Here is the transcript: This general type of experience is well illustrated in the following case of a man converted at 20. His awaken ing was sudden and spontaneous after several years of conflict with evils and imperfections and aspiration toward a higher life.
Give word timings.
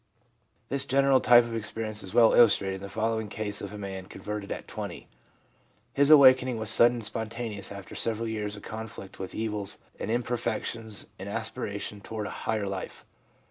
This 0.69 0.83
general 0.83 1.19
type 1.21 1.43
of 1.43 1.55
experience 1.55 2.01
is 2.01 2.11
well 2.11 2.33
illustrated 2.33 2.77
in 2.77 2.81
the 2.81 2.89
following 2.89 3.29
case 3.29 3.61
of 3.61 3.71
a 3.71 3.77
man 3.77 4.07
converted 4.07 4.51
at 4.51 4.67
20. 4.67 5.07
His 5.93 6.09
awaken 6.09 6.47
ing 6.47 6.57
was 6.57 6.71
sudden 6.71 6.95
and 6.97 7.05
spontaneous 7.05 7.71
after 7.71 7.93
several 7.93 8.27
years 8.27 8.55
of 8.55 8.63
conflict 8.63 9.19
with 9.19 9.35
evils 9.35 9.77
and 9.99 10.09
imperfections 10.09 11.05
and 11.19 11.29
aspiration 11.29 12.01
toward 12.01 12.25
a 12.25 12.31
higher 12.31 12.65
life. 12.67 13.05